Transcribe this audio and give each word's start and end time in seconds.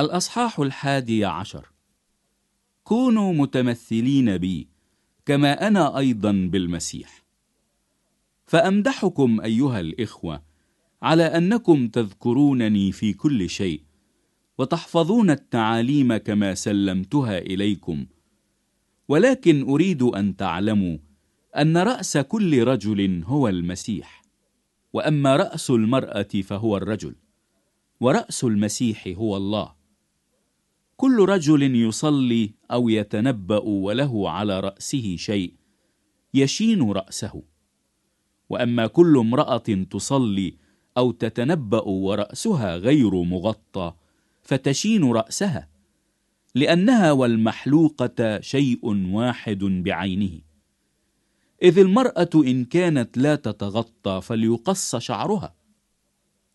الأصحاح 0.00 0.60
الحادي 0.60 1.24
عشر. 1.24 1.72
كونوا 2.84 3.32
متمثلين 3.32 4.38
بي 4.38 4.68
كما 5.26 5.66
أنا 5.66 5.98
أيضا 5.98 6.32
بالمسيح. 6.32 7.24
فأمدحكم 8.46 9.40
أيها 9.40 9.80
الإخوة 9.80 10.42
على 11.02 11.22
أنكم 11.22 11.88
تذكرونني 11.88 12.92
في 12.92 13.12
كل 13.12 13.50
شيء 13.50 13.82
وتحفظون 14.58 15.30
التعاليم 15.30 16.16
كما 16.16 16.54
سلمتها 16.54 17.38
إليكم. 17.38 18.06
ولكن 19.08 19.62
أريد 19.62 20.02
أن 20.02 20.36
تعلموا 20.36 20.98
أن 21.56 21.76
رأس 21.76 22.18
كل 22.18 22.64
رجل 22.64 23.24
هو 23.24 23.48
المسيح 23.48 24.22
وأما 24.92 25.36
رأس 25.36 25.70
المرأة 25.70 26.22
فهو 26.22 26.76
الرجل 26.76 27.16
ورأس 28.00 28.44
المسيح 28.44 29.08
هو 29.08 29.36
الله. 29.36 29.79
كل 31.00 31.24
رجل 31.28 31.76
يصلي 31.76 32.54
أو 32.70 32.88
يتنبأ 32.88 33.58
وله 33.58 34.30
على 34.30 34.60
رأسه 34.60 35.16
شيء 35.16 35.54
يشين 36.34 36.90
رأسه. 36.90 37.42
وأما 38.48 38.86
كل 38.86 39.18
امرأة 39.18 39.86
تصلي 39.90 40.56
أو 40.96 41.10
تتنبأ 41.10 41.82
ورأسها 41.82 42.76
غير 42.76 43.22
مغطى 43.22 43.94
فتشين 44.42 45.12
رأسها 45.12 45.68
لأنها 46.54 47.12
والمحلوقة 47.12 48.40
شيء 48.40 48.86
واحد 49.12 49.58
بعينه. 49.58 50.40
إذ 51.62 51.78
المرأة 51.78 52.30
إن 52.34 52.64
كانت 52.64 53.18
لا 53.18 53.34
تتغطى 53.34 54.20
فليقص 54.22 54.96
شعرها. 54.96 55.54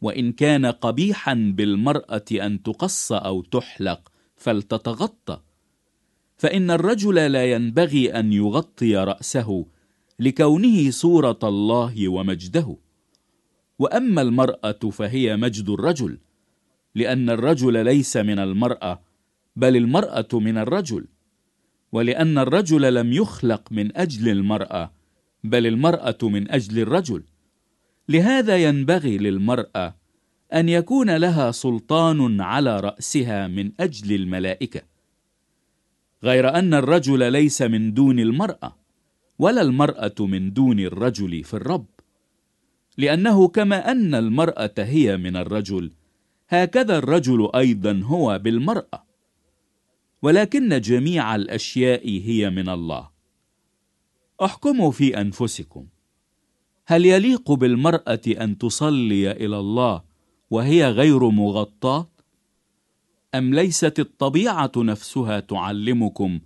وإن 0.00 0.32
كان 0.32 0.66
قبيحا 0.66 1.34
بالمرأة 1.56 2.24
أن 2.32 2.62
تقص 2.62 3.12
أو 3.12 3.42
تحلق 3.42 4.17
فلتتغطى. 4.38 5.40
فإن 6.36 6.70
الرجل 6.70 7.14
لا 7.14 7.52
ينبغي 7.52 8.12
أن 8.12 8.32
يغطي 8.32 8.96
رأسه 8.96 9.66
لكونه 10.18 10.90
صورة 10.90 11.38
الله 11.42 12.08
ومجده. 12.08 12.76
وأما 13.78 14.22
المرأة 14.22 14.72
فهي 14.72 15.36
مجد 15.36 15.68
الرجل 15.68 16.18
لأن 16.94 17.30
الرجل 17.30 17.84
ليس 17.84 18.16
من 18.16 18.38
المرأة 18.38 19.02
بل 19.56 19.76
المرأة 19.76 20.28
من 20.32 20.58
الرجل. 20.58 21.06
ولأن 21.92 22.38
الرجل 22.38 22.94
لم 22.94 23.12
يخلق 23.12 23.72
من 23.72 23.96
أجل 23.96 24.28
المرأة 24.28 24.92
بل 25.44 25.66
المرأة 25.66 26.18
من 26.22 26.50
أجل 26.50 26.78
الرجل. 26.78 27.22
لهذا 28.08 28.56
ينبغي 28.56 29.18
للمرأة 29.18 29.97
أن 30.54 30.68
يكون 30.68 31.16
لها 31.16 31.50
سلطان 31.50 32.40
على 32.40 32.80
رأسها 32.80 33.46
من 33.46 33.72
أجل 33.80 34.14
الملائكة. 34.14 34.82
غير 36.22 36.54
أن 36.54 36.74
الرجل 36.74 37.32
ليس 37.32 37.62
من 37.62 37.94
دون 37.94 38.20
المرأة 38.20 38.76
ولا 39.38 39.62
المرأة 39.62 40.14
من 40.20 40.52
دون 40.52 40.80
الرجل 40.80 41.44
في 41.44 41.54
الرب. 41.54 41.86
لأنه 42.98 43.48
كما 43.48 43.90
أن 43.90 44.14
المرأة 44.14 44.74
هي 44.78 45.16
من 45.16 45.36
الرجل 45.36 45.92
هكذا 46.48 46.98
الرجل 46.98 47.50
أيضا 47.54 48.00
هو 48.04 48.38
بالمرأة. 48.38 49.04
ولكن 50.22 50.80
جميع 50.80 51.34
الأشياء 51.36 52.08
هي 52.08 52.50
من 52.50 52.68
الله. 52.68 53.10
أحكموا 54.44 54.90
في 54.90 55.20
أنفسكم 55.20 55.86
هل 56.86 57.06
يليق 57.06 57.52
بالمرأة 57.52 58.20
أن 58.26 58.58
تصلي 58.58 59.30
إلى 59.30 59.58
الله 59.58 60.07
وهي 60.50 60.90
غير 60.90 61.28
مغطاة؟ 61.28 62.08
أم 63.34 63.54
ليست 63.54 64.00
الطبيعة 64.00 64.72
نفسها 64.76 65.40
تعلمكم 65.40 66.40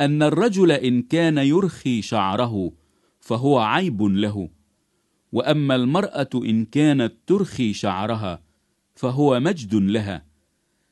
أن 0.00 0.22
الرجل 0.22 0.72
إن 0.72 1.02
كان 1.02 1.38
يرخي 1.38 2.02
شعره 2.02 2.72
فهو 3.20 3.58
عيب 3.58 4.02
له 4.02 4.48
وأما 5.32 5.74
المرأة 5.74 6.28
إن 6.34 6.64
كانت 6.64 7.12
ترخي 7.26 7.72
شعرها 7.72 8.42
فهو 8.94 9.40
مجد 9.40 9.74
لها 9.74 10.24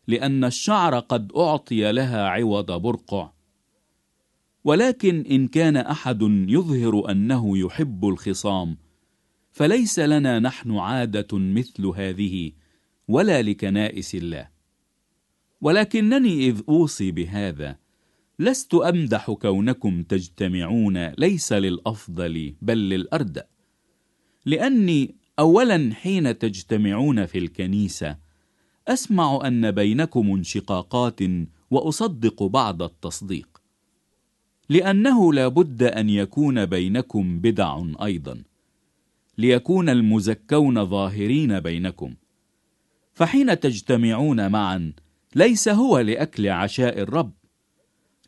لأن 0.09 0.45
الشعر 0.45 0.99
قد 0.99 1.33
أعطي 1.37 1.93
لها 1.93 2.29
عوض 2.29 2.73
برقع 2.73 3.31
ولكن 4.65 5.25
إن 5.31 5.49
كان 5.49 5.77
أحد 5.77 6.23
يظهر 6.49 7.11
أنه 7.11 7.59
يحب 7.59 8.09
الخصام 8.09 8.77
فليس 9.53 9.99
لنا 9.99 10.39
نحن 10.39 10.77
عادة 10.77 11.39
مثل 11.39 11.87
هذه 11.87 12.53
ولا 13.09 13.43
لكنائس 13.43 14.15
الله. 14.15 14.49
ولكنني 15.61 16.49
إذ 16.49 16.63
أوصي 16.69 17.11
بهذا 17.11 17.77
لست 18.39 18.75
أمدح 18.75 19.31
كونكم 19.31 20.03
تجتمعون 20.03 21.07
ليس 21.07 21.53
للأفضل 21.53 22.55
بل 22.63 22.79
للأردأ. 22.89 23.47
لأني 24.47 25.15
أولا 25.39 25.95
حين 25.95 26.39
تجتمعون 26.39 27.27
في 27.27 27.39
الكنيسة 27.39 28.19
أسمع 28.89 29.41
أن 29.47 29.71
بينكم 29.71 30.31
انشقاقات 30.31 31.21
وأصدق 31.71 32.43
بعض 32.43 32.83
التصديق. 32.83 33.63
لأنه 34.69 35.33
لا 35.33 35.49
بد 35.49 35.83
أن 35.83 36.09
يكون 36.09 36.67
بينكم 36.67 37.41
بدع 37.41 37.83
أيضا. 38.03 38.43
ليكون 39.39 39.89
المزكون 39.89 40.85
ظاهرين 40.85 41.61
بينكم 41.61 42.15
فحين 43.15 43.61
تجتمعون 43.61 44.51
معا 44.51 44.93
ليس 45.35 45.69
هو 45.69 45.99
لأكل 45.99 46.49
عشاء 46.49 46.99
الرب 47.01 47.33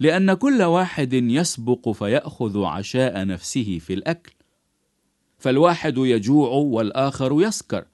لأن 0.00 0.34
كل 0.34 0.62
واحد 0.62 1.12
يسبق 1.12 1.88
فيأخذ 1.88 2.62
عشاء 2.64 3.26
نفسه 3.26 3.78
في 3.78 3.94
الأكل 3.94 4.32
فالواحد 5.38 5.98
يجوع 5.98 6.48
والآخر 6.48 7.42
يسكر 7.42 7.84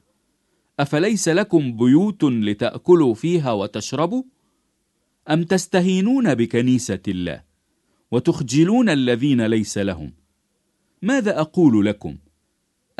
أفليس 0.81 1.29
لكم 1.29 1.77
بيوت 1.77 2.25
لتأكلوا 2.25 3.15
فيها 3.15 3.53
وتشربوا؟ 3.53 4.23
أم 5.31 5.43
تستهينون 5.43 6.35
بكنيسة 6.35 7.03
الله 7.09 7.43
وتخجلون 8.11 8.89
الذين 8.89 9.47
ليس 9.47 9.79
لهم؟ 9.79 10.13
ماذا 11.03 11.41
أقول 11.41 11.87
لكم؟ 11.87 12.17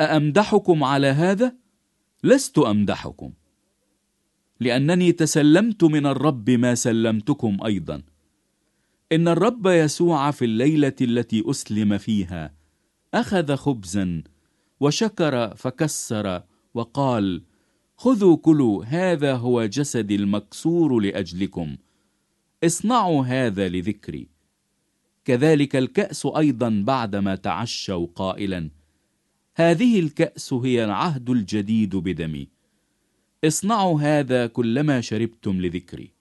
أأمدحكم 0.01 0.83
على 0.83 1.07
هذا؟ 1.07 1.55
لست 2.23 2.59
أمدحكم. 2.59 3.33
لأنني 4.59 5.11
تسلمت 5.11 5.83
من 5.83 6.05
الرب 6.05 6.49
ما 6.49 6.75
سلمتكم 6.75 7.57
أيضا. 7.65 8.01
إن 9.11 9.27
الرب 9.27 9.67
يسوع 9.67 10.31
في 10.31 10.45
الليلة 10.45 10.95
التي 11.01 11.43
أسلم 11.49 11.97
فيها 11.97 12.53
أخذ 13.13 13.55
خبزا 13.55 14.23
وشكر 14.79 15.55
فكسر 15.55 16.43
وقال 16.73 17.43
خذوا 17.97 18.37
كلوا 18.37 18.85
هذا 18.85 19.35
هو 19.35 19.65
جسدي 19.65 20.15
المكسور 20.15 20.99
لأجلكم. 20.99 21.77
اصنعوا 22.63 23.25
هذا 23.25 23.69
لذكري. 23.69 24.27
كذلك 25.25 25.75
الكأس 25.75 26.25
أيضا 26.25 26.83
بعدما 26.87 27.35
تعشوا 27.35 28.07
قائلا 28.15 28.69
هذه 29.55 29.99
الكأس 29.99 30.53
هي 30.53 30.85
العهد 30.85 31.29
الجديد 31.29 31.95
بدمي. 31.95 32.47
اصنعوا 33.43 34.01
هذا 34.01 34.47
كلما 34.47 35.01
شربتم 35.01 35.61
لذكري. 35.61 36.11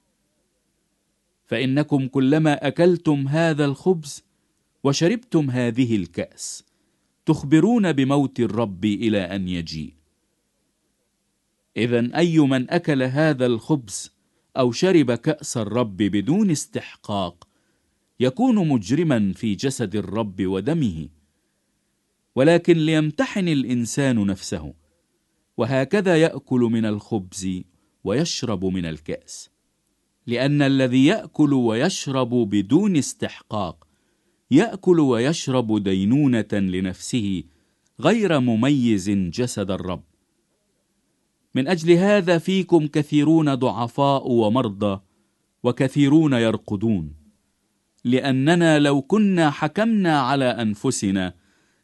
فإنكم 1.47 2.09
كلما 2.09 2.67
أكلتم 2.67 3.29
هذا 3.29 3.65
الخبز 3.65 4.25
وشربتم 4.85 5.51
هذه 5.51 5.97
الكأس 5.97 6.65
تخبرون 7.27 7.93
بموت 7.93 8.41
الرب 8.41 8.85
إلى 8.85 9.19
أن 9.19 9.49
يجيء 9.49 9.95
إذا 11.77 12.17
أي 12.17 12.39
من 12.39 12.71
أكل 12.71 13.03
هذا 13.03 13.47
الخبز 13.47 14.13
أو 14.57 14.73
شرب 14.73 15.13
كأس 15.13 15.57
الرب 15.57 15.97
بدون 15.97 16.51
استحقاق 16.51 17.49
يكون 18.21 18.69
مجرما 18.69 19.33
في 19.33 19.55
جسد 19.55 19.97
الرب 19.97 20.47
ودمه. 20.47 21.09
ولكن 22.41 22.79
ليمتحن 22.79 23.49
الإنسان 23.49 24.27
نفسه. 24.27 24.75
وهكذا 25.57 26.17
يأكل 26.17 26.61
من 26.61 26.85
الخبز 26.85 27.63
ويشرب 28.05 28.65
من 28.65 28.87
الكأس. 28.87 29.51
لأن 30.27 30.63
الذي 30.63 31.07
يأكل 31.07 31.53
ويشرب 31.53 32.29
بدون 32.29 32.97
استحقاق 32.97 33.87
يأكل 34.51 35.01
ويشرب 35.01 35.83
دينونة 35.83 36.49
لنفسه 36.53 37.43
غير 38.01 38.41
مميز 38.41 39.11
جسد 39.11 39.71
الرب. 39.71 40.03
من 41.55 41.69
أجل 41.69 41.93
هذا 41.93 42.39
فيكم 42.39 42.87
كثيرون 42.87 43.55
ضعفاء 43.55 44.31
ومرضى 44.31 45.01
وكثيرون 45.63 46.33
يرقدون. 46.33 47.15
لأننا 48.05 48.79
لو 48.79 49.03
كنا 49.03 49.51
حكمنا 49.51 50.21
على 50.21 50.45
أنفسنا 50.45 51.40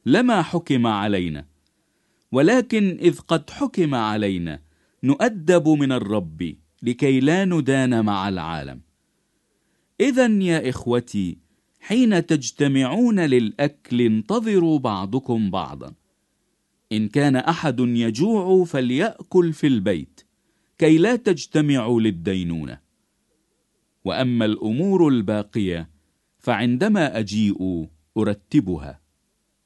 لما 0.07 0.43
حكم 0.43 0.87
علينا. 0.87 1.47
ولكن 2.33 2.99
إذ 3.01 3.19
قد 3.19 3.51
حكم 3.51 3.95
علينا 3.95 4.61
نؤدب 5.03 5.69
من 5.69 5.93
الرب 5.93 6.57
لكي 6.83 7.21
لا 7.21 7.45
ندان 7.45 8.05
مع 8.05 8.29
العالم. 8.29 8.81
إذا 10.01 10.27
يا 10.27 10.69
إخوتي 10.69 11.39
حين 11.81 12.27
تجتمعون 12.27 13.21
للأكل 13.21 14.01
انتظروا 14.01 14.79
بعضكم 14.79 15.51
بعضا. 15.51 15.95
إن 16.93 17.09
كان 17.09 17.37
أحد 17.37 17.81
يجوع 17.81 18.65
فليأكل 18.65 19.53
في 19.53 19.67
البيت 19.67 20.21
كي 20.79 20.99
لا 20.99 21.17
تجتمعوا 21.17 22.01
للدينونة. 22.01 22.79
وأما 24.05 24.45
الأمور 24.45 25.09
الباقية 25.09 25.91
فعندما 26.39 27.19
أجيء 27.19 27.89
أرتبها. 28.17 29.06